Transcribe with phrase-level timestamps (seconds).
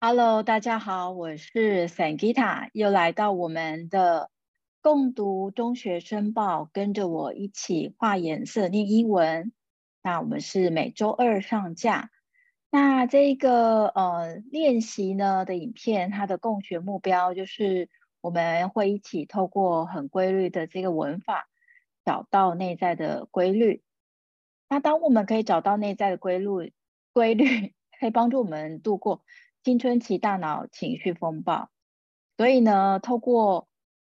[0.00, 4.28] Hello，大家好，我是 Sangita，又来到我们的
[4.82, 9.52] 共读中学申报，跟着我一起画颜色念英文。
[10.02, 12.10] 那我们是每周二上架。
[12.70, 17.88] 那这个呃练习呢的影片，它的共学目标就是
[18.20, 21.48] 我们会一起透过很规律的这个文法，
[22.04, 23.82] 找到内在的规律。
[24.68, 26.72] 那当我们可以找到内在的规律，
[27.12, 29.24] 规律可以帮助我们度过。
[29.62, 31.68] 青春期大脑情绪风暴，
[32.38, 33.68] 所以呢，透过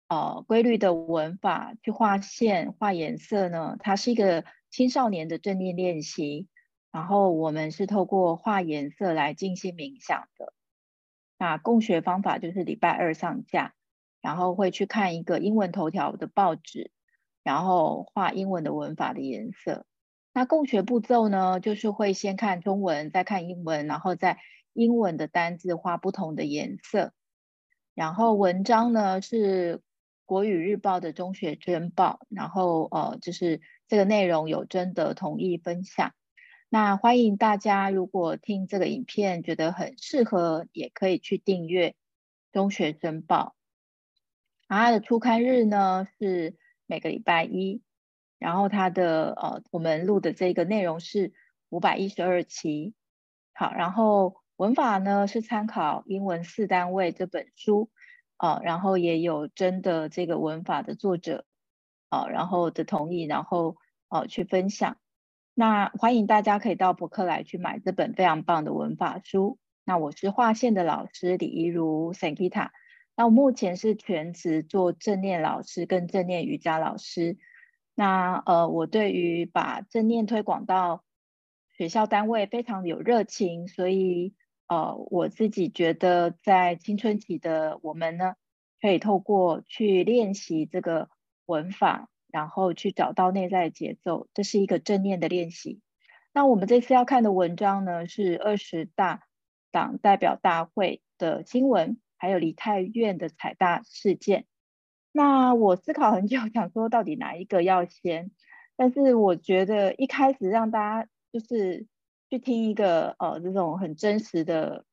[0.08, 6.48] 呃规律的文法去画线、画颜色呢，它是一个青少年的正念练习。
[6.92, 10.54] 然后我们是透过画颜色来进行冥想的。
[11.40, 13.74] 那共学方法就是礼拜二上架，
[14.22, 16.92] 然后会去看一个英文头条的报纸，
[17.44, 19.86] 然后画英文的文法的颜色。
[20.34, 24.40] 那共学步骤呢，就是会先看中文，再看英文，然后再。
[24.74, 27.12] 英文的单字画不同的颜色，
[27.96, 29.82] 然后文章呢是
[30.26, 36.14] 国语日报的中学生报，然后呃就是这个内容有征得同意分享。
[36.70, 41.96] 那欢迎大家，如果听这个影片觉得很适合，也可以去订阅
[42.54, 43.56] 中学生报。
[44.70, 47.82] 它的初刊日呢是每个礼拜一，
[48.38, 51.34] 然后它的呃我们录的这个内容是
[51.68, 52.94] 五百一十二期。
[53.52, 54.38] 好，然后。
[54.60, 57.90] 文法呢是参考英文四单位这本书，
[58.36, 61.46] 啊，然后也有征得这个文法的作者，
[62.10, 63.78] 啊，然后的同意，然后
[64.10, 64.98] 啊去分享。
[65.54, 69.58] 那欢迎大家可以到博客来去买这本非常棒的文法书。
[69.86, 72.72] 那我是划线的老师李怡如 Sankita，
[73.20, 77.38] 那我目前是全职做正念老师跟正念瑜伽老师。
[77.94, 81.04] 那呃，我对于把正念推广到
[81.76, 84.34] 学校单位非常有热情，所以。
[84.70, 88.36] 呃，我自己觉得，在青春期的我们呢，
[88.80, 91.10] 可以透过去练习这个
[91.48, 95.82] 文法，然后去找到内在节奏，这是一个正念的练习。
[96.34, 99.24] 那我们这次要看的文章呢，是二十大
[99.72, 104.46] 党代表大会的新闻，还有梨泰院的踩大事件。
[105.12, 108.30] 那我思考很久，想说到底哪一个要先，
[108.76, 111.88] 但是我觉得一开始让大家就是。
[112.32, 114.86] 去听一个呃这种很真实的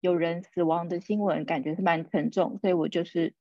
[0.00, 3.32] 有人死亡的新闻，感觉是蛮沉重，所以我就是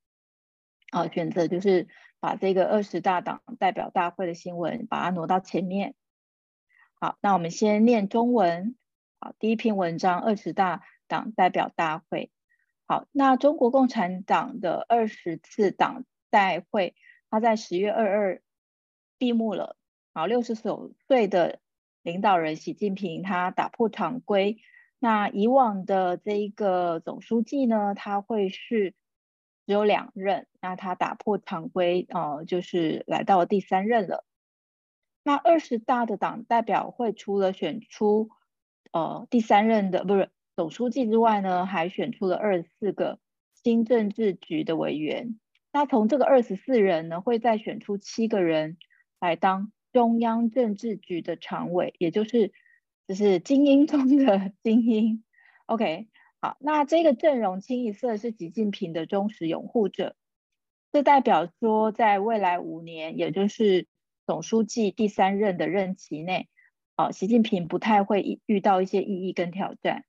[0.91, 1.89] 啊、选择就是
[2.21, 5.93] 把这个二十大党代表大会的新闻把它挪到前面。
[6.93, 8.77] 好，那我们先念中文。
[9.19, 12.31] 好，第一篇文章：二十大党代表大会。
[12.93, 16.93] 好，那中国共产党的二十次党代会，
[17.31, 18.43] 它在十月二二
[19.17, 19.75] 闭幕了。
[20.13, 21.59] 好，六十九岁的。
[22.03, 24.59] 领导人习近平他打破常规，
[24.99, 28.91] 那以往的这一个总书记呢，他会是
[29.65, 34.23] 只有两任，那他打破常规，呃，就是来到了第三任了。
[35.23, 38.29] 那二十大的党代表会除了选出
[38.91, 43.19] 呃第三任的不是总书记之外呢，还选出了二十四个
[43.53, 45.39] 新政治局的委员。
[45.71, 48.77] 那从这个二十四人呢，会再选出七个人
[49.19, 49.71] 来当。
[49.91, 52.51] 中央政治局的常委，也就是
[53.07, 55.23] 就是精英中的 精英。
[55.67, 56.07] OK，
[56.41, 60.15] 好，那这个阵容清一色是习近平的忠实拥护者，
[60.91, 63.85] 这代表说，在未来五年，也就是
[64.25, 66.49] 总书记第三任的任期内，
[66.95, 70.05] 啊，习近平不太会遇到一些意义跟挑战。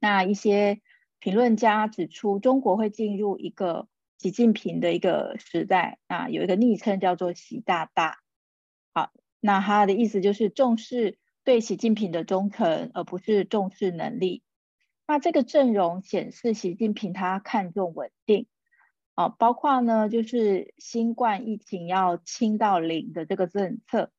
[0.00, 0.80] 那一些
[1.18, 3.88] 评论家指出，中国会进入一个
[4.18, 8.18] 习近平的一个时代啊，有一个昵称叫做“习大大”。
[8.94, 14.42] 好，那他的意思就是重视对习近平的忠诚，而不是重视能力。
[15.06, 18.46] 那这个阵容显示，习近平他看重稳定，
[19.14, 24.12] 啊，包括呢，就是新冠疫情要清到零的这个政策，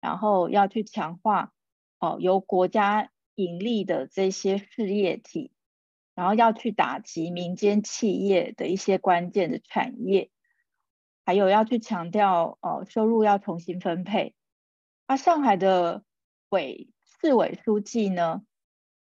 [0.00, 1.52] 然后要去强化
[1.98, 5.50] 哦由国家盈利的这些事业体，
[6.14, 10.30] 然后要去打击民间企业的一些关键的产业。
[11.26, 14.34] 还有要去强调，呃，收入要重新分配。
[15.08, 16.04] 那上海的
[16.50, 16.90] 委
[17.22, 18.42] 市委书记呢，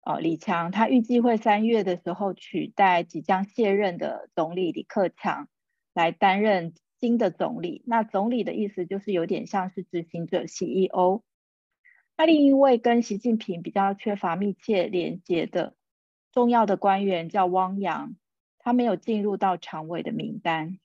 [0.02, 5.48] 呃，李强，他预计会三月的时候取代即将卸任的总理李克强
[5.94, 7.82] 来担任新的总理。
[7.86, 11.22] 那总理的意思就是有点像是执行者 CEO。
[12.20, 15.74] 那另一位跟习近平比较缺乏密切连接的
[16.32, 18.14] 重要的官员叫汪洋，
[18.58, 20.78] 他没有进入到常委的名单。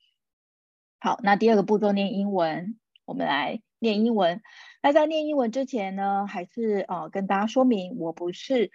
[0.98, 4.42] 好，那第二个步骤念英文，我们来念英文。
[4.82, 8.72] 那在念英文之前呢，还是呃跟大家说明，我不是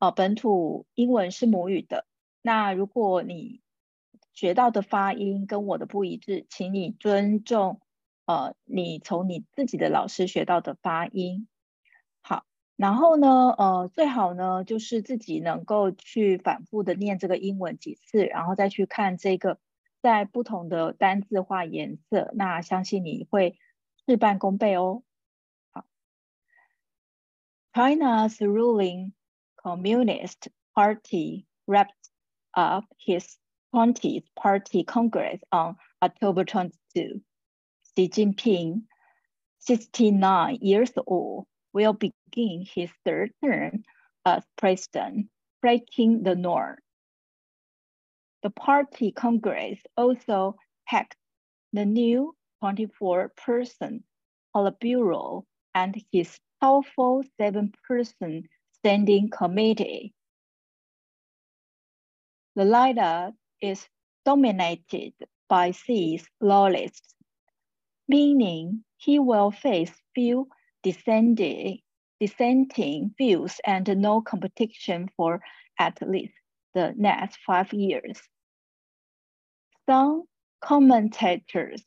[0.00, 2.06] 呃本土英文是母语的。
[2.42, 3.60] 那如果你
[4.32, 7.80] 学到的发音跟我的不一致，请你尊重
[8.26, 11.46] 呃你从你自己的老师学到的发音。
[12.79, 19.59] 好，然后呢呃最好呢就是自己能够去反复的念这个英文几次，然后再去看这个。
[20.01, 23.57] 在不同的单字画颜色，那相信你会
[24.05, 25.01] 事半功倍哦。
[25.71, 25.83] 好，
[27.73, 29.13] China's ruling
[29.55, 32.11] Communist Party wrapped
[32.51, 33.39] up his
[33.71, 37.23] 20th Party Congress on October 22.
[37.95, 38.83] Xi Jinping,
[39.57, 43.84] 69 years old, will begin his third term
[44.24, 45.28] as president,
[45.60, 46.76] breaking the norm.
[48.42, 51.16] The Party Congress also hacked
[51.72, 54.04] the new 24-person
[54.54, 55.44] Politburo
[55.74, 60.12] and his powerful seven-person standing committee.
[62.56, 63.86] The leader is
[64.24, 65.12] dominated
[65.48, 67.14] by Xi's loyalists,
[68.08, 70.48] meaning he will face few
[70.82, 71.78] dissenting,
[72.20, 75.40] dissenting views and no competition for
[75.78, 76.34] at least
[76.74, 78.20] the next five years.
[79.88, 80.24] Some
[80.60, 81.82] commentators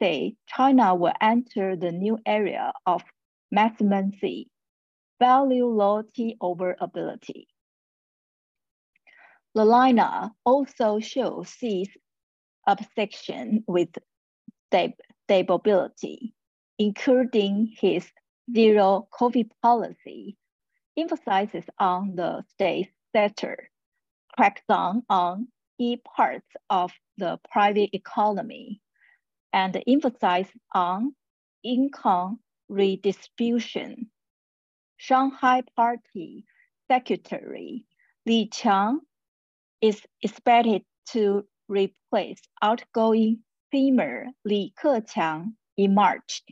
[0.00, 3.02] say China will enter the new era of
[3.50, 4.12] maximum
[5.20, 7.46] value loyalty over ability.
[9.54, 11.90] The lineup also shows Xi's
[12.66, 13.90] obsession with
[15.26, 16.34] stability,
[16.78, 18.10] including his
[18.54, 20.36] zero COVID policy,
[20.96, 23.70] emphasizes on the state sector
[24.38, 28.80] crackdown on key parts of the private economy
[29.52, 31.14] and emphasize on
[31.64, 34.10] income redistribution.
[34.96, 36.44] Shanghai Party
[36.88, 37.84] Secretary
[38.26, 38.98] Li Qiang
[39.80, 43.40] is expected to replace outgoing
[43.70, 46.42] Premier Li Keqiang in March.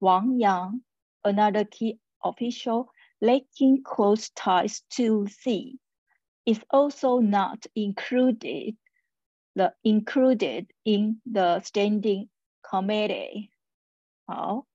[0.00, 0.80] Wang Yang,
[1.22, 2.88] another key official
[3.20, 5.78] linking close ties to Xi,
[6.44, 8.76] is also not included
[9.54, 12.28] the included in the standing
[12.62, 13.50] committee。
[14.26, 14.66] 好，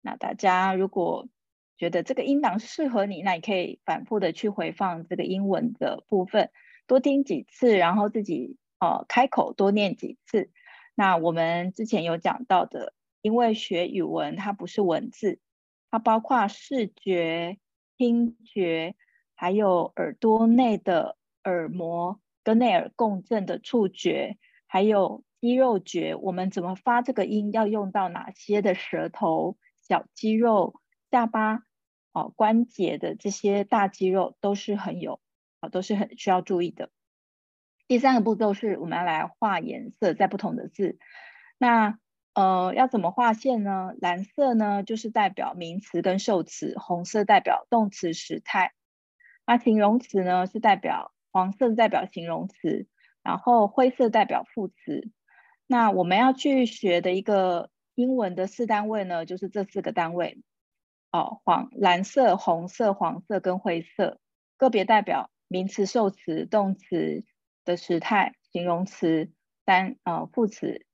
[0.00, 1.28] 那大家如果
[1.76, 6.50] 觉得这个音档适合你，那你可以反复的去回放这个英文的部分，
[6.86, 10.50] 多听几次，然后自己呃开口多念几次。
[10.94, 15.40] 那我们之前有讲到的，因为学语文它不是文字，
[15.94, 17.58] 它包括视觉、
[17.96, 18.96] 听觉。
[19.36, 30.80] 还有耳朵内的耳膜跟内耳共振的触觉，还有肌肉觉，我们怎么发这个音要用到哪些的舌头、小肌肉、
[31.12, 31.62] 下巴、
[32.12, 35.20] 哦关节的这些大肌肉都是很有
[35.60, 36.90] 啊，都是很需要注意的。
[37.86, 40.98] 第三个步骤是我们要来画颜色，在不同的字，
[41.58, 41.98] 那
[42.34, 43.94] 呃要怎么划线呢？
[44.00, 48.72] 蓝色呢就是代表名词跟受词，红色代表动词时态。
[49.46, 52.88] 那形容词呢，是代表黄色代表形容词，
[53.22, 55.10] 然后灰色代表副词。
[55.66, 60.42] 那我们要去学的一个英文的四单位呢，就是这四个单位。
[61.12, 64.18] 哦，黄、蓝色、红色、黄色跟灰色，
[64.56, 67.22] 个别代表名词、受词、动词
[67.64, 69.30] 的时态、形容词
[69.64, 70.84] 单呃副词。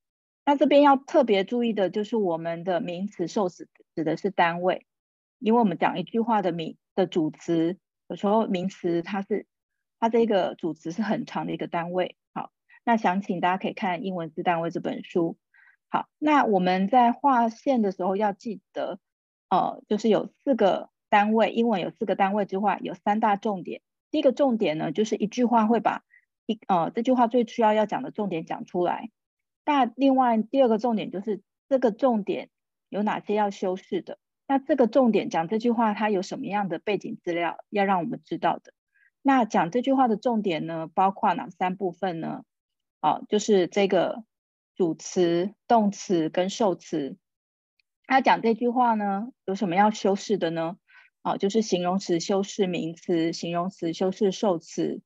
[0.45, 4.87] 那这边要特别注意的就是我们的名词、受词指的是单位，
[5.39, 7.79] 因为我们讲一句话的名的主词。
[8.09, 9.47] 有时候名词它是
[10.01, 12.51] 它这个主词是很长的一个单位，好，
[12.85, 15.39] 那想请大家可以看英文字单位这本书。
[15.89, 18.99] 好，那我们在划线的时候要记得，
[19.49, 23.81] 呃，就是有四个单位，英文有四个单位之外，有三大重点。
[24.11, 26.03] 第一个重点呢，就是一句话会把
[26.47, 29.11] 一呃这句话最需要要讲的重点讲出来。
[29.71, 32.51] 那另外第二个重点就是这个重点
[32.89, 34.19] 有哪些要修饰的。
[34.49, 38.73] 那这个重点讲这句话，它有什么样的背景资料要让我们知道的？
[39.23, 42.43] 那讲这句话的重点呢，包括哪三部分呢？
[43.01, 44.25] 哦，就是这个
[44.75, 47.17] 主词、动词跟受词。
[48.07, 50.79] 他讲这句话呢，有什么要修饰的呢？
[51.23, 55.01] 哦，就是形容词修饰名词，形容词修饰受词，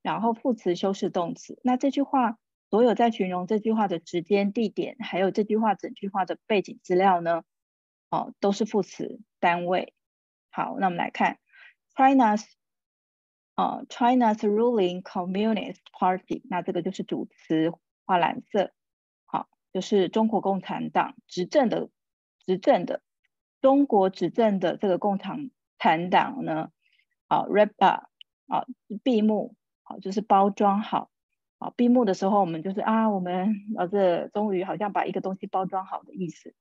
[0.00, 1.60] 然后副词修饰动词。
[1.62, 7.44] 那这句话所有在形容这句话的时间、地点，还有这句话整句话的背景资料呢？
[8.10, 9.94] 哦，都是副词单位。
[10.50, 11.38] 好，那我们来看
[11.94, 12.44] China's，
[13.54, 17.72] 呃，China's ruling Communist Party，那这个就是主词，
[18.04, 18.72] 画蓝色。
[19.24, 21.90] 好，就是中国共产党执政的
[22.44, 23.02] 执政的
[23.60, 26.70] 中国执政的这个共产产党呢，
[27.28, 28.04] 啊，wrap up
[28.46, 28.66] 啊，
[29.02, 31.10] 闭幕，好，就是包装好。
[31.58, 36.54] 好，闭幕的时候，我们就是啊，我们呃，这终于好像把一个东西包装好的意思。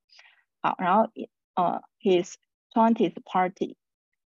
[0.61, 1.09] 好，然后
[1.53, 2.35] 呃，his
[2.71, 3.77] twentieth party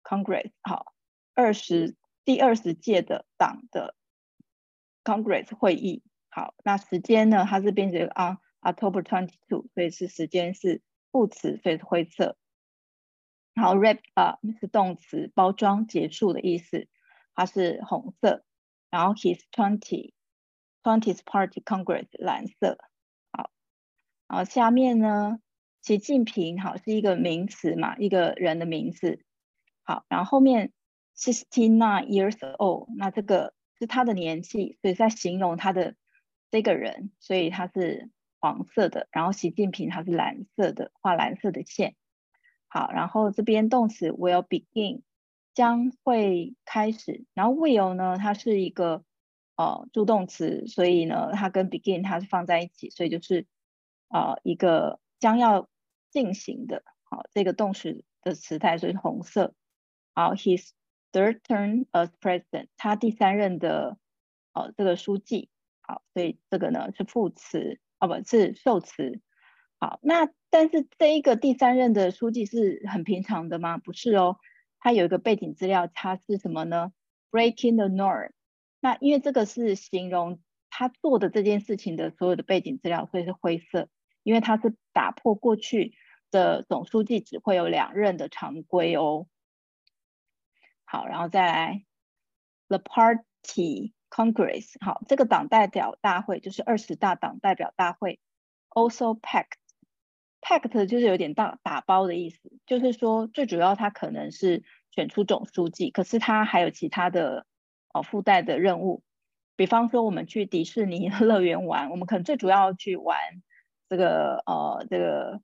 [0.03, 0.93] congress，好，
[1.33, 1.95] 二十
[2.25, 3.95] 第二十届的党的
[5.05, 6.03] congress 会议。
[6.29, 7.45] 好，那时间呢？
[7.45, 10.81] 它这边写啊，October twenty two，所以是时间是
[11.11, 12.37] 副词，所以是灰色。
[13.55, 16.89] 好，wrap up 是动词，包装结束的意思，
[17.33, 18.43] 它是红色。
[18.89, 20.13] 然后 his twenty。
[20.87, 22.77] Twentieth Party Congress 蓝色，
[23.29, 23.51] 好，
[24.29, 25.41] 然后下面呢，
[25.81, 29.19] 习近平好是一个名词嘛，一个人的名字，
[29.83, 30.71] 好，然后后面
[31.13, 35.95] sixty nine years old，那这个是他的年纪，所以在形容他的
[36.51, 41.97] 这个人，所以他是黄色的，然后习近平他是蓝色的，画蓝色的线，
[42.69, 45.01] 好，然后这边动词 will begin
[45.53, 49.03] 将会开始，然后 will 呢，它是一个。
[49.57, 53.47] 哦，助动词，所以呢，它跟 begin 它是放在一起，所以就是
[54.07, 55.67] 呃一个将要
[56.11, 59.55] 进行的，好，这个动词的词态，所以是红色。
[60.13, 60.69] 好，his
[61.11, 63.97] third term as president，他第三任的
[64.53, 65.49] 哦这个书记，
[65.81, 69.19] 好，所以这个呢是副词，哦不是受词。
[69.79, 73.79] 好，那但是这一个第三任的书记是很平常的吗？
[73.79, 74.37] 不是哦，
[74.79, 76.93] 它有一个背景资料，它是什么呢
[77.31, 78.31] ？Breaking the norm。
[78.87, 80.39] 那因为这个是形容
[80.69, 83.89] 他做的这件事情的所有的背景资料，所以是灰色。
[84.23, 85.93] 因为他是打破过去
[86.31, 89.27] 的总书记只会有两任的常规哦。
[90.85, 91.83] 好，然后再来
[92.69, 98.21] ，The Party Congress，好，这个党代表大会就是二十大党代表大会
[98.69, 107.45] ，also packed，packed 就是有点大打包的意思，就是说最主要他可能是选出总书记，可是他还有其他的。
[107.93, 109.01] 哦，附带的任务，
[109.55, 113.17] 比方说我们去迪士尼乐园玩，我们可能最主要去玩
[113.89, 115.41] 这个呃这个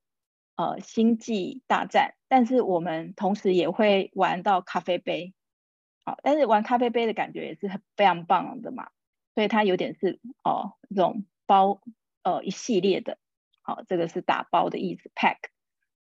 [0.56, 5.34] 呃星际大战，但是我们同时也会玩到咖啡杯，
[6.04, 8.90] 好，但是玩咖啡杯的感觉也是很非常棒的嘛，
[9.34, 11.80] 所以它有点是哦这种包
[12.22, 13.18] 呃一系列的，
[13.62, 15.38] 好，这个是打包的意思，pack，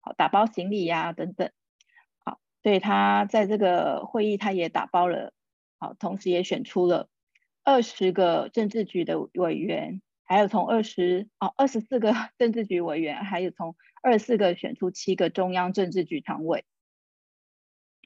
[0.00, 1.50] 好，打包行李呀、等等，
[2.24, 5.32] 好，所以他在这个会议他也打包了。
[5.82, 7.08] 好，同时也选出了
[7.64, 16.64] 二十个政治局的委员，还有从二十哦二十四个 政治局委员，还有从二十四个选出七个中央政治局常委。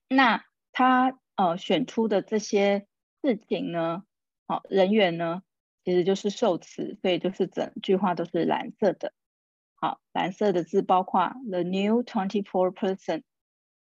[0.08, 2.86] 那他呃选出的这些
[3.22, 4.04] 事情呢，
[4.46, 5.42] 好、哦、人员呢，
[5.84, 9.12] 其实就是受词，所以就是整句话都是蓝色的。
[9.74, 13.22] 好，蓝色的字包括 the new twenty-four person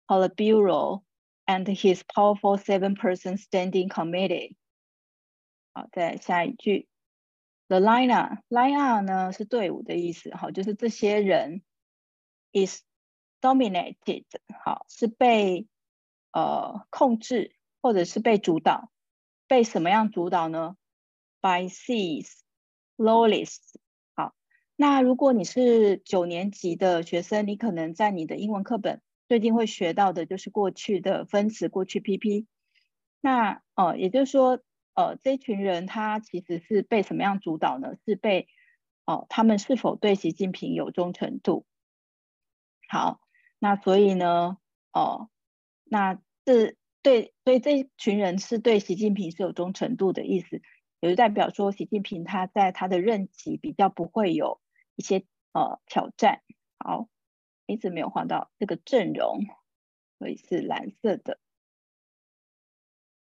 [0.07, 1.03] Politburo
[1.47, 4.55] And his powerful seven-person standing committee。
[5.73, 6.87] 好，再下一句
[7.67, 11.61] ，the lineup，lineup 呢是队伍的意思，好，就是这些人
[12.53, 12.83] is
[13.41, 14.23] dominated，
[14.63, 15.67] 好，是被
[16.31, 18.89] 呃控制或者是被主导，
[19.47, 20.77] 被什么样主导呢
[21.41, 22.31] ？By these
[22.95, 23.75] loyalists。
[24.15, 24.33] 好，
[24.77, 29.01] 那如果你是九年级的学生，你可能在你的英文课本。
[29.31, 32.47] 最近会学到的就是过去的分词，过去 PP。
[33.21, 34.59] 那呃，也就是说，
[34.93, 37.93] 呃，这群人他其实是被什么样主导呢？
[38.05, 38.49] 是被
[39.05, 41.65] 哦、他们是否对习近平有忠诚度？
[42.89, 43.21] 好，
[43.57, 44.57] 那所以呢，
[44.91, 45.29] 哦、
[45.85, 50.61] 那这对，所以这群人是对习近平是有忠诚度的意思，
[50.99, 54.59] 也就代表说，习近平他在他的任期比较不会有
[54.97, 55.23] 一些
[55.53, 56.41] 呃挑战。
[56.77, 57.07] 好。
[57.71, 59.39] 一直没有画到这个阵容，
[60.19, 61.39] 所以是蓝色的。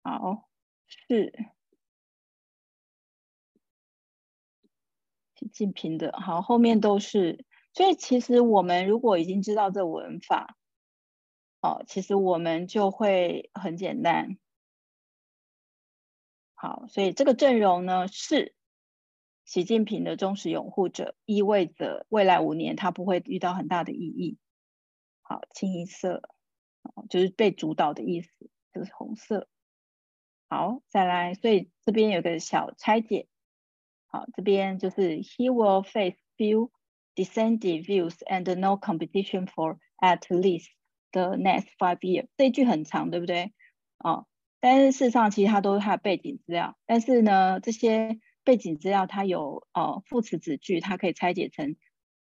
[0.02, 0.48] 好，
[0.86, 1.32] 是
[5.34, 6.12] 习近平的。
[6.20, 7.44] 好，后面都是。
[7.72, 10.56] 所以其实我们如果已经知道这文法，
[11.60, 14.38] 哦，其实我们就会很简单。
[16.54, 18.55] 好，所以这个阵容呢是。
[19.46, 24.36] 习近平的忠实拥护者，意味着未来五年他不会遇到很大的意义。
[25.22, 26.28] 好，清一色，
[27.08, 28.28] 就是被主导的意思，
[28.72, 29.48] 这个是红色。
[30.48, 33.28] 好，再来，所以这边有个小拆解。
[34.08, 36.70] 好，这边就是 He will face few
[37.14, 40.70] dissenting views and no competition for at least
[41.12, 42.26] the next five years。
[42.36, 43.52] 这一句很长，对不对？
[43.98, 44.26] 哦，
[44.58, 46.76] 但是事实上其实它都是它的背景资料。
[46.84, 51.74] 但是呢，这些背景资料它有呃副词子句，它可以拆解成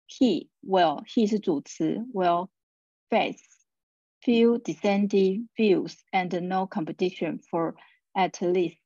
[0.06, 2.50] he will he 是主词 will
[3.10, 3.42] face
[4.22, 7.76] few dissenting views and no competition for
[8.12, 8.78] at least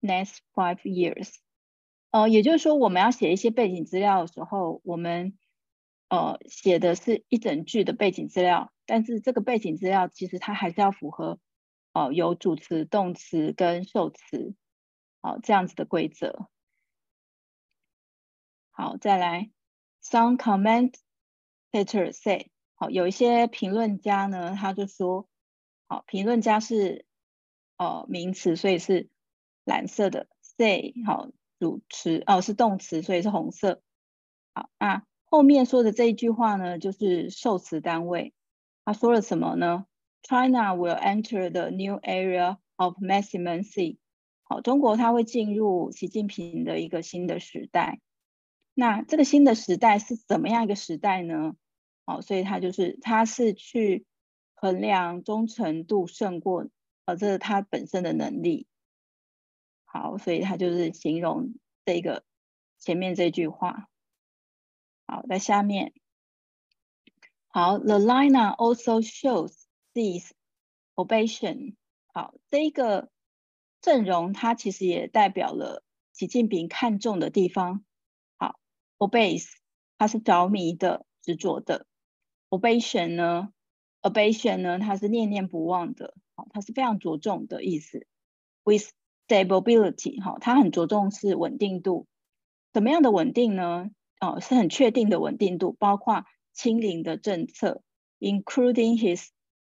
[0.00, 1.34] next five years。
[2.12, 5.36] 呃，也就是说，我们要写一些背景资料的时候，我们
[6.08, 11.40] 呃写的是一整句的背景资料，但是这个背景资料其实它还是要符合、
[11.92, 14.54] 呃、有主词、动词跟受词，
[15.20, 16.48] 好、这样子的规则。
[18.70, 19.50] 好，再来
[20.02, 25.28] ，Some commentators say，好，有一些评论家呢，他就说，
[25.88, 27.04] 好，评论家是
[27.76, 29.08] 哦、名词，所以是
[29.64, 31.30] 蓝色的，say，好。
[31.60, 33.82] 主词哦，是动词，所以是红色。
[34.54, 38.32] 好，那后面说的这一句话呢，就是受词单位。
[38.82, 39.84] 他说了什么呢
[40.22, 43.98] ？China will enter the new area of maximum C。
[44.50, 48.00] 好，中国它会进入习近平的一个新的时代。
[48.74, 51.54] 那这个新的时代是怎么样一个时代呢？
[52.04, 54.06] 好，所以它就是它是去
[54.54, 56.66] 衡量忠诚度胜过
[57.04, 58.66] 呃，这是它本身的能力。
[59.84, 61.54] 好，所以它就是形容
[61.84, 62.24] 这个
[62.80, 63.88] 前面这句话。
[65.06, 65.92] 好，在下面。
[67.46, 69.54] 好，The lineup also shows
[69.92, 70.32] this
[70.96, 71.76] ovation。
[72.12, 73.12] 好，这一个
[73.80, 75.82] 阵容它其实也代表了
[76.12, 77.84] 习近平看重的地方。
[78.36, 78.58] 好
[78.98, 79.46] ，obeys，
[79.98, 81.86] 它是着迷的、执着的。
[82.48, 83.52] ovation 呢
[84.02, 86.14] ，ovation 呢，它是念念不忘的。
[86.34, 88.06] 好，它是非常着重的意思。
[88.64, 88.90] with
[89.26, 92.06] Stability 哈，它很着重是稳定度，
[92.72, 93.90] 什么样的稳定呢？
[94.20, 97.82] 哦，是很确定的稳定度，包括清零的政策
[98.18, 99.28] ，including his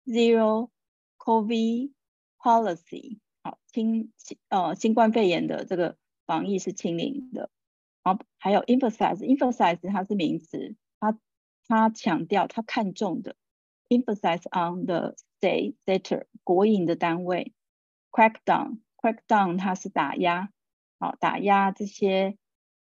[0.06, 0.70] zero
[1.18, 1.92] COVID
[2.38, 3.18] policy。
[3.48, 4.12] 好，清
[4.50, 7.48] 呃新冠肺炎的这个防疫是清零的。
[8.04, 11.18] 好，还有 emphasize，emphasize 它是名词，它
[11.66, 13.36] 它强调它看重的
[13.88, 17.54] ，emphasize on the state sector 国营的单位
[18.10, 18.80] ，crackdown。
[18.98, 20.50] Crackdown 它是打压，
[20.98, 22.36] 好，打压这些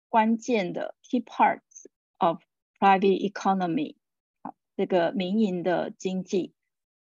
[0.08, 1.88] 关键的 key parts
[2.20, 2.42] of
[2.80, 3.98] private economy，
[4.42, 6.54] 好，这个民营的经济，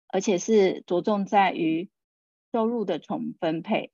[0.10, 1.90] 而且是着重在于
[2.58, 3.92] 收入的重分配。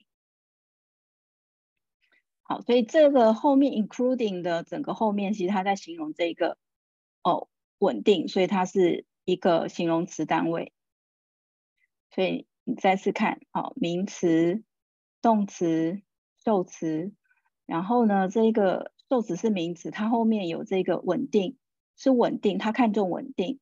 [2.43, 6.57] 好，所以这个后面 including 的整个后面，其实它在形容这个
[7.23, 10.71] 哦稳定，所以它是一个形容词单位。
[12.09, 14.63] 所以你再次看，好，名词。
[15.21, 16.01] 动词、
[16.43, 17.13] 受词，
[17.65, 21.57] 然后呢，这个受词是名词，它后面有这个稳定，
[21.95, 23.61] 是稳定，它看重稳定。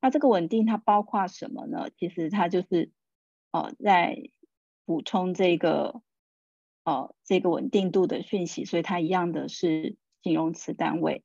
[0.00, 1.90] 那这个稳定它包括什么呢？
[1.98, 2.90] 其实它就是
[3.50, 4.30] 哦在
[4.84, 6.02] 补充这个
[6.84, 11.24] 呃这个稳定度的讯息，所以它一样的是形容词单位。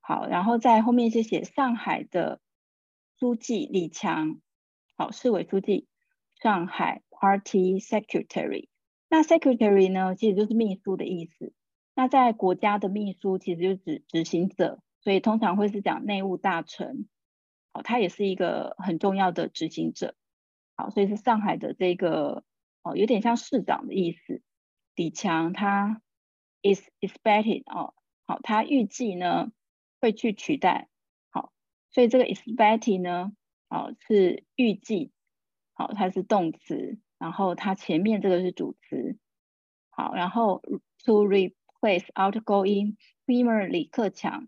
[0.00, 2.40] 好，然后在后面就写上海的
[3.18, 4.40] 书记李强，
[4.96, 5.86] 好，市委书记。
[6.42, 8.68] 上海 Party Secretary，
[9.10, 11.52] 那 Secretary 呢，其实就是秘书的意思。
[11.94, 17.06] 那在国家的秘书，其实就指执行者，所以通常会是讲内务大臣。
[17.72, 20.14] 好，他也是一个很重要的执行者。
[20.76, 22.44] 好，所以是上海的这个
[22.82, 24.42] 哦，有点像市长的意思。
[24.94, 26.02] 李强他
[26.62, 27.94] is expected 哦，
[28.26, 29.52] 好，他预计呢
[30.00, 30.88] 会去取代。
[31.30, 31.52] 好，
[31.90, 33.32] 所以这个 expected 呢，
[33.68, 35.12] 哦是预计。
[35.72, 39.16] 好，它是动词，然后它前面这个是主词。
[39.88, 40.60] 好，然后
[41.06, 44.46] to replace outgoing Premier 李克强，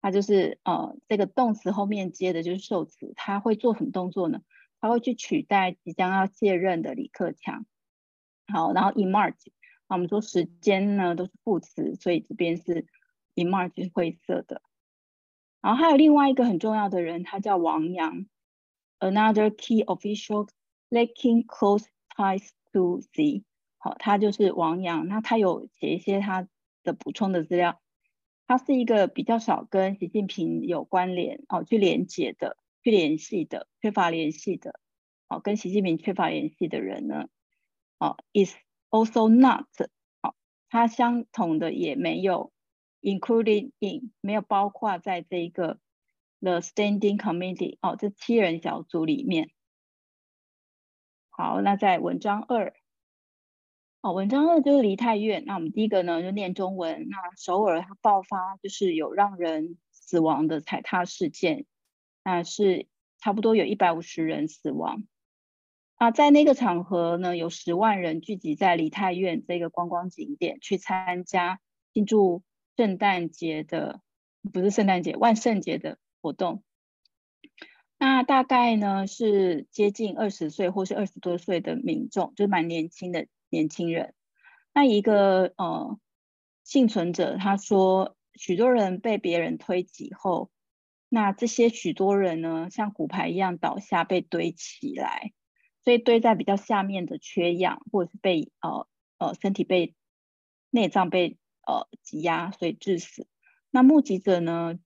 [0.00, 4.40] 它就是呃这个动词后面接的就是受词，他会做什么动作呢？
[4.80, 7.66] 他会去取代即将要卸任的李克强。
[8.52, 9.52] 好，然后 emerge，
[9.88, 12.86] 那我们说时间呢都是副词，所以这边是
[13.34, 14.62] emerge 是灰色的。
[15.60, 18.26] 然后还有另外一个很重要的人，他叫王阳
[18.98, 20.48] ，another key official。
[20.92, 21.84] Linking close
[22.16, 23.44] ties to Z，
[23.78, 26.48] 好，他就是王阳，那他有写一些他
[26.82, 27.79] 的补充的资料。
[28.50, 34.80] 他是一个比较少跟习近平有关联哦，去连接的、去联系的、缺乏联系的，
[35.28, 37.28] 哦，跟习近平缺乏联系的人呢，
[38.00, 38.56] 哦，is
[38.88, 39.66] also not，
[40.20, 40.34] 好，
[40.68, 42.52] 他相同的也没有
[43.02, 45.78] included in，没有包括在这一个
[46.40, 49.52] the standing committee，哦，这七人小组里面。
[51.28, 52.74] 好，那在文章二，
[54.02, 55.44] 哦，文章二就是梨泰院。
[55.44, 57.06] 那我们第一个呢就念中文。
[57.10, 61.66] 那首尔它爆发就是有让人死亡的踩踏事件，
[62.24, 62.86] 那是
[63.18, 65.04] 差不多有一百五十人死亡。
[65.96, 71.60] 啊，在那个场合呢，有十万人聚集在梨泰院这个观光景点去参加
[71.92, 72.42] 庆祝
[72.78, 74.00] 圣诞节的，
[74.50, 76.62] 不是圣诞节，万圣节的活动。
[77.98, 84.14] 那大概呢是接近二十岁或是二十多岁的民众，就是蛮年轻的年轻人。
[84.72, 85.98] 那一个呃
[86.64, 90.50] 幸存者他说，许多人被别人推挤后，
[91.08, 95.32] 那这些许多人呢像骨牌一样倒下被堆起来，
[95.84, 98.86] 所以堆在比较下面的缺氧，或者是被呃
[99.18, 99.94] 呃身体被
[100.70, 101.36] 内脏被
[101.66, 103.26] 呃挤压，所以致死。
[103.70, 104.78] 那目击者呢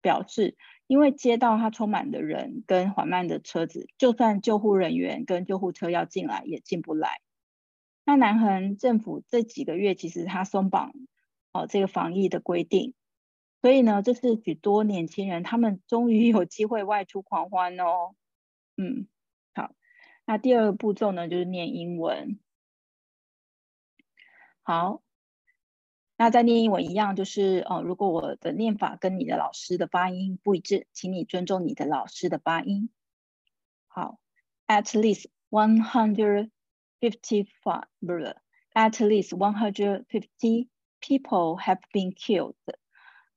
[0.00, 0.56] 表示。
[0.86, 7.20] 因为街道它充满的人跟缓慢的车子，就算救护人员跟救护车要进来也进不来。
[8.04, 10.92] 那南韩政府这几个月其实它松绑
[11.52, 12.94] 哦这个防疫的规定，
[13.62, 18.14] 所以呢，这是许多年轻人他们终于有机会外出狂欢哦。
[18.76, 19.06] 嗯，
[19.54, 19.74] 好，
[20.24, 22.38] 那第二个步骤呢就是念英文。
[24.62, 25.02] 好。
[26.22, 32.90] 那在念英文一样，就是呃，如果我的念法跟你的老师的发音不一致，请你尊重你的老师的发音。
[33.86, 34.20] 好
[34.66, 36.50] ，at least one hundred
[37.00, 37.84] fifty five,
[38.74, 40.68] at least one hundred fifty
[41.02, 42.54] people have been killed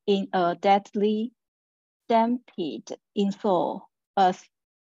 [0.06, 1.32] in a deadly
[2.06, 4.42] stampede in Seoul as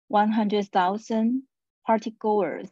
[0.08, 1.44] one hundred thousand
[1.88, 2.70] partygoers,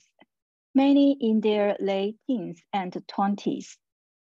[0.76, 3.78] many in their late teens and twenties.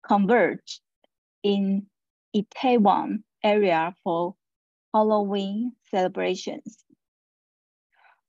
[0.07, 0.81] Converge
[1.41, 1.87] in
[2.35, 4.35] Itaewon area for
[4.93, 6.77] Halloween celebrations.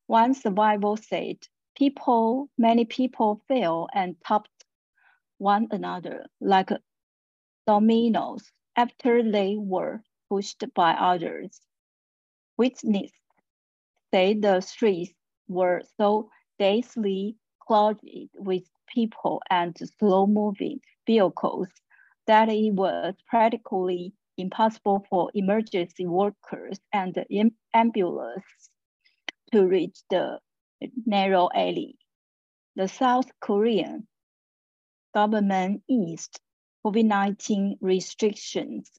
[0.07, 1.37] One survivor said,
[1.77, 4.65] people, many people fell and topped
[5.39, 6.71] one another like
[7.67, 11.61] dominoes after they were pushed by others.
[12.57, 13.13] Witnesses
[14.13, 15.13] said the streets
[15.49, 21.69] were so densely clouded with people and slow moving vehicles
[22.27, 28.71] that it was practically impossible for emergency workers and the ambulance
[29.53, 30.39] to reach the
[31.06, 31.98] narrow alley.
[32.76, 34.08] The South Korean
[35.14, 36.40] government eased
[36.86, 38.90] COVID-19 restrictions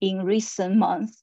[0.00, 1.22] in recent months,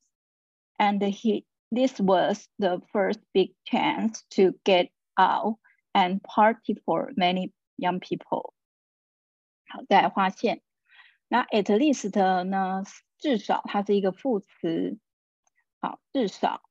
[0.79, 5.57] and he, this was the first big chance to get out
[5.93, 8.53] and party for many young people。
[9.69, 10.61] 好，再来划线。
[11.27, 12.09] 那 at least
[12.45, 12.83] 呢？
[13.19, 14.97] 至少它是一个副词。
[15.81, 16.61] 好，至少，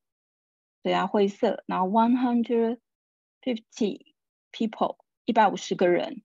[0.82, 1.62] 对啊，灰色。
[1.66, 2.78] 然后 one hundred
[3.43, 4.13] fifty
[4.51, 6.23] people，一百五十个人，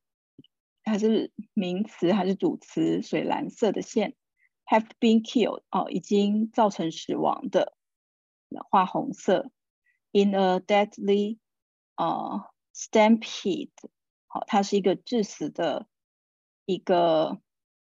[0.84, 3.02] 它是名词还是主词？
[3.02, 4.14] 水蓝色的线。
[4.70, 7.74] have been killed，哦，已经造成死亡的，
[8.70, 9.50] 画红色。
[10.12, 11.38] in a deadly，
[11.96, 13.70] 呃，stampede。
[14.26, 15.86] 好，它是一个致死的
[16.66, 17.40] 一个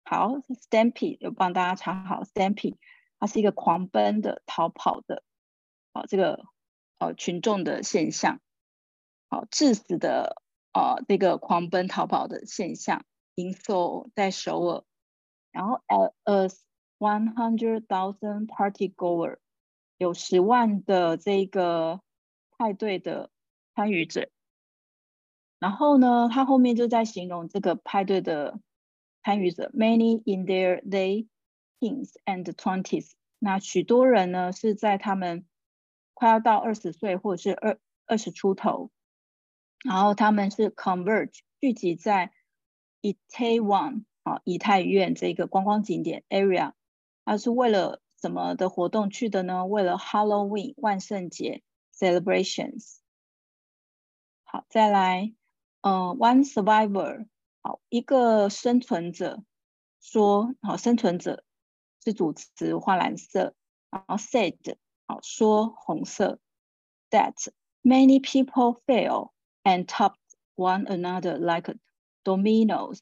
[0.05, 2.79] 好 stampede，有帮大家查好 stampede，
[3.19, 5.23] 它是一个狂奔的逃跑的，
[5.93, 6.47] 好这个
[6.99, 8.41] 呃群众的现象，
[9.31, 13.05] 好致死的呃这个狂奔逃跑的现象
[13.37, 14.85] ，in sol 在首尔，
[15.53, 15.81] 然后
[16.25, 16.59] as
[16.99, 19.39] one hundred thousand party goer
[19.97, 22.01] 有十万的这个
[22.59, 23.31] 派对的
[23.75, 24.29] 参与者。
[25.61, 28.59] 然后呢，他后面就在形容这个派对的
[29.23, 31.29] 参与者，many in their late
[31.79, 33.13] teens and twenties。
[33.39, 35.47] 那许多人呢是在他们
[36.15, 38.91] 快要到二十岁或者是二二十出头，
[39.85, 42.33] 然后他们是 converge 聚集在
[43.03, 46.73] Itaewon 啊以太院这个观光景点 area。
[47.25, 49.67] 他是为了什么的活动去的呢？
[49.67, 51.63] 为了 Halloween 万圣节
[51.95, 52.99] celebrations。
[54.45, 55.33] 好，再来。
[55.83, 57.27] 呃、，one survivor，
[57.63, 59.43] 好，一个生存者
[59.99, 61.43] 说，好，生存者
[62.05, 63.55] 是主词，画蓝色，
[63.89, 66.39] 然后 said，好，说红色
[67.09, 67.35] ，that
[67.83, 69.31] many people fell
[69.65, 70.19] and topped
[70.57, 71.75] one another like
[72.25, 73.01] dominoes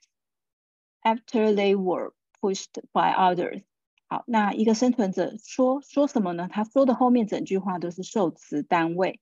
[1.03, 3.63] after they were pushed by others。
[4.09, 6.49] 好，那一个生存者说说什么呢？
[6.51, 9.21] 他说的后面整句话都是受词单位，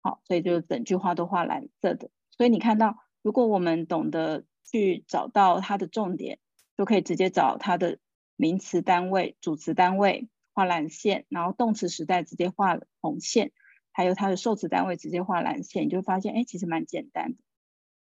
[0.00, 2.10] 好，所以就整句话都画蓝色的。
[2.30, 6.38] 所以你看到，如果我们懂得去找到它的重点，
[6.76, 7.98] 就可以直接找它的
[8.36, 13.52] 名词单位、主词单位画蓝线，然后动词时代直接画红线，
[13.94, 17.38] 还有它的受词单位直接画蓝线，你就发现，哎，其实蛮简单的。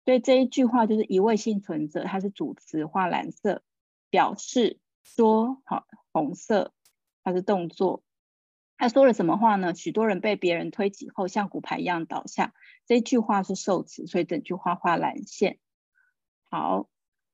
[0.04, 3.62] 所以这一句话就是一位幸存者，它是主词画蓝色，
[4.10, 6.72] 表示说好红色，
[7.24, 8.04] 它是动作。
[8.76, 9.74] 他说了什么话呢？
[9.74, 12.54] 许多人被别人推挤后，像骨牌一样倒下。
[12.86, 15.58] 这句话是受词，所以整句话画蓝线。
[16.48, 16.88] 好，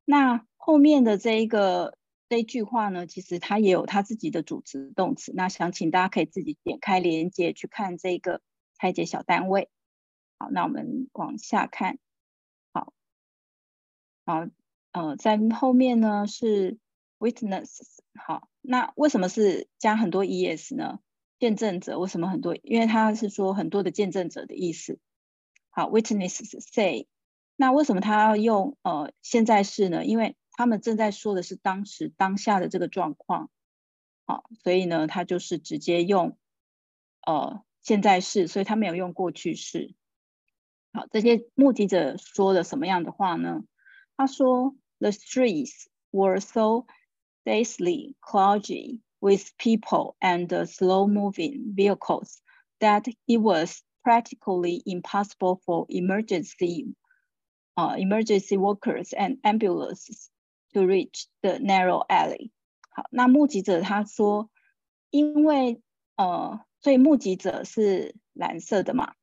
[0.06, 5.32] 那后面的这一个这一句话呢，其实它也有它自己的主词动词。
[5.34, 8.40] 那想请大家可以自己点开连接去看这个
[8.78, 9.68] 拆解小单位。
[10.38, 11.98] 好，那我们往下看。
[12.72, 12.92] 好，
[14.24, 14.46] 好，
[14.92, 16.78] 呃，在后面呢是
[17.18, 17.80] witness。
[18.14, 21.00] 好，那为什么是加很多 es 呢？
[21.38, 22.56] 见证者为什么很多？
[22.62, 24.98] 因为它是说很多的见证者的意思。
[25.70, 27.06] 好，witnesses say。
[27.56, 30.04] 那为什么他要用呃现在式呢？
[30.04, 33.49] 因为他们正在说的是当时当下的这个状况。
[34.25, 36.37] 好，所以呢，他就是直接用
[37.25, 39.95] 呃现在式，所以他没有用过去式。
[40.93, 43.63] 好，这些目击者说了什么样的话呢？
[44.17, 46.85] 他说：“The streets were so
[47.45, 52.41] densely clouded with people and slow-moving vehicles
[52.79, 56.95] that it was practically impossible for emergency,
[57.75, 60.29] uh, emergency workers and ambulances
[60.74, 62.50] to reach the narrow alley。”
[62.92, 64.50] 好，那目击者他说，
[65.08, 65.80] 因为
[66.16, 69.14] 呃，所以目击者是蓝色的嘛，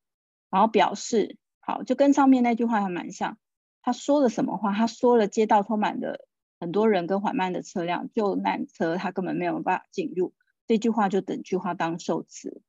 [0.50, 1.38] 然后表示。
[1.64, 3.38] 好，就跟上面那句话还蛮像。
[3.82, 4.72] 他说了什么话？
[4.72, 6.26] 他说了街道充满了
[6.58, 10.34] 很多人跟缓慢的车辆，就缆车他根本没有办法进入。
[10.66, 12.62] 这句话就等句话当受词。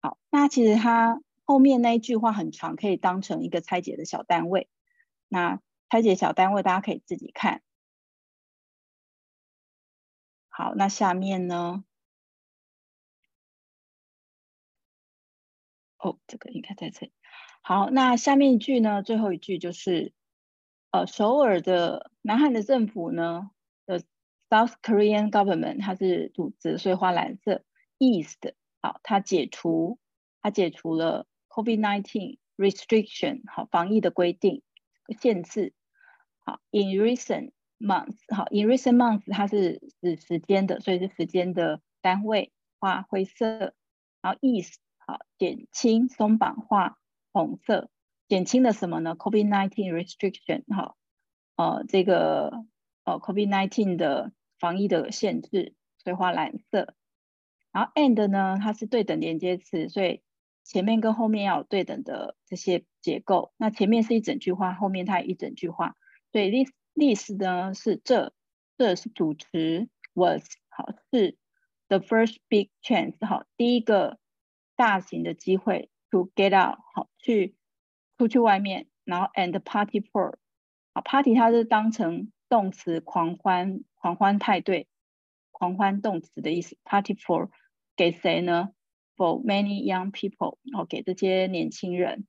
[0.00, 4.68] 好，那其实他后面那一句话很长，可以当成一个拆解的小单位。
[5.28, 7.62] 那拆解小单位大家可以自己看。
[10.56, 11.84] 好，那下面呢？
[15.98, 17.12] 哦，这个应该在这里。
[17.60, 19.02] 好，那下面一句呢？
[19.02, 20.12] 最后一句就是，
[20.92, 23.50] 呃，首尔的南韩的政府呢
[23.84, 24.04] 的
[24.48, 27.64] South Korean government，它是主词，所以画蓝色。
[27.98, 29.98] East，好，它解除，
[30.40, 34.62] 它解除了 COVID-19 restriction，好，防疫的规定
[35.20, 35.74] 限制。
[36.44, 37.50] 好，in recent
[37.84, 43.74] months，好，in recent months，它是指时间的，所以是时间的单位，画灰色。
[44.20, 46.98] 然后 East，好，减轻松绑画。
[47.36, 47.90] 红色
[48.28, 50.94] 减轻了什么呢？COVID-19 restriction 哈，
[51.56, 52.64] 呃，这个
[53.02, 56.94] 呃 COVID-19 的防疫的限制，所以画蓝色。
[57.72, 60.22] 然后 and 呢，它是对等连接词，所以
[60.62, 63.52] 前面跟后面要有对等的这些结构。
[63.56, 65.96] 那前面是一整句话，后面它也一整句话。
[66.30, 68.32] 所以 this this 呢是这，
[68.78, 71.36] 这是主词 was 好是
[71.88, 74.18] the first big chance 好第一个
[74.76, 75.90] 大型的机会。
[76.10, 77.56] To get out，好，去
[78.16, 80.36] 出去外面，然后 and party for，
[80.92, 84.86] 好，party 它是当成动词，狂欢，狂欢派对，
[85.50, 86.78] 狂欢动词的意思。
[86.84, 87.50] Party for
[87.96, 88.68] 给谁呢
[89.16, 92.28] ？For many young people，好，给这些年轻人。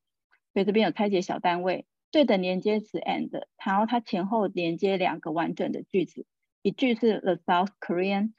[0.54, 3.31] 所以这边有拆解小单位，对等连接词 and，
[3.65, 6.27] 然后它前后连接两个完整的句子。
[6.63, 8.33] 一句是 The South Korean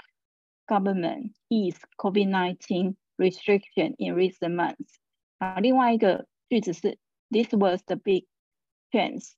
[0.67, 4.95] government eased COVID-19 restriction in recent months。
[5.37, 8.27] 啊，另外一个句子是 This was the big
[8.91, 9.33] chance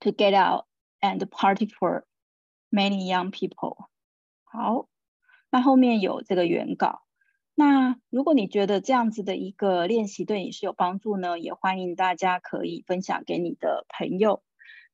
[0.00, 0.66] to get out
[1.00, 2.04] and party for
[2.70, 3.88] many young people。
[4.44, 4.88] 好，
[5.50, 7.02] 那后面有这个原稿。
[7.59, 14.41] 那如果你觉得这样子的一个练习对你是有帮助呢，也欢迎大家可以分享给你的朋友。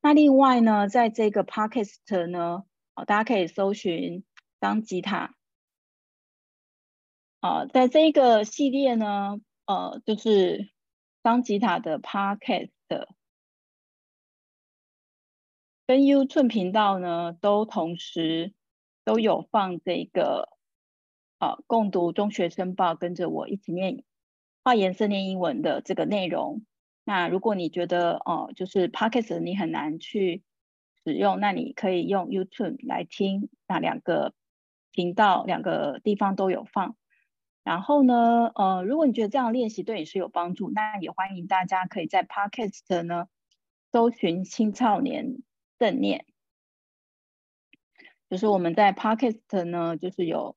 [0.01, 2.63] 那另外呢，在这个 Podcast 呢，
[2.95, 4.23] 哦，大家可以搜寻
[4.60, 5.36] 当吉他。
[7.39, 9.39] 啊，在这个系列呢。
[9.67, 10.71] 呃，就是
[11.21, 12.69] 当吉他的 Podcast
[15.86, 18.54] 跟 YouTube 频道呢，都同时
[19.04, 20.54] 都有放这个
[21.67, 24.03] 共读中学生报，跟着我一起念
[24.63, 26.65] 画颜色念英文的这个内容。
[27.03, 30.43] 那如果你觉得哦、就是 Podcast 你很难去
[31.03, 34.34] 使用，那你可以用 YouTube 来听，那两个
[34.91, 36.95] 频道两个地方都有放。
[37.63, 43.27] 然后呢，呃，如果你觉得这样练习对你是有帮助，那也欢迎大家可以在 Podcast 呢
[43.91, 45.38] 搜寻青少年
[45.79, 46.25] 正念，
[48.29, 50.55] 就是我们在 Podcast 呢，就是有，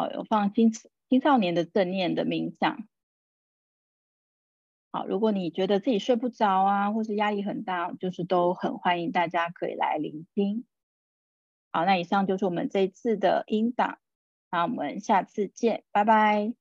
[0.00, 0.72] 好，有放青
[1.10, 2.88] 青少年的正念的冥想。
[4.90, 10.64] 好，如果你觉得自己睡不着啊，或是压力很大，就是都很欢迎大家可以来聆听。
[11.70, 13.98] 好，那以上就是我们这一次的音档。
[14.50, 16.59] 那我们下次见，拜拜。